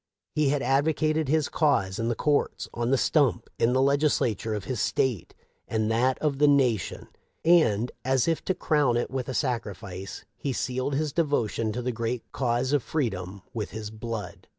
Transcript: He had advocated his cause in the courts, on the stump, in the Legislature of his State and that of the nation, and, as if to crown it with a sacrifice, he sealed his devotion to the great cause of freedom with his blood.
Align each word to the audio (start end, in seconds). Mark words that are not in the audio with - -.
He 0.33 0.49
had 0.49 0.63
advocated 0.63 1.27
his 1.29 1.47
cause 1.47 1.99
in 1.99 2.07
the 2.07 2.15
courts, 2.15 2.67
on 2.73 2.89
the 2.89 2.97
stump, 2.97 3.51
in 3.59 3.73
the 3.73 3.81
Legislature 3.83 4.55
of 4.55 4.63
his 4.63 4.79
State 4.81 5.35
and 5.67 5.91
that 5.91 6.17
of 6.17 6.39
the 6.39 6.47
nation, 6.47 7.07
and, 7.45 7.91
as 8.03 8.27
if 8.27 8.43
to 8.45 8.55
crown 8.55 8.97
it 8.97 9.11
with 9.11 9.29
a 9.29 9.35
sacrifice, 9.35 10.25
he 10.35 10.53
sealed 10.53 10.95
his 10.95 11.13
devotion 11.13 11.71
to 11.73 11.83
the 11.83 11.91
great 11.91 12.23
cause 12.31 12.73
of 12.73 12.81
freedom 12.81 13.43
with 13.53 13.69
his 13.69 13.91
blood. 13.91 14.47